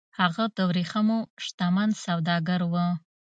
[0.19, 2.75] هغه د ورېښمو شتمن سوداګر و